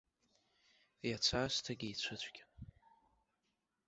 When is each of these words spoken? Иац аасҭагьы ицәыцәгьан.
Иац 1.07 1.25
аасҭагьы 1.39 1.87
ицәыцәгьан. 1.89 2.49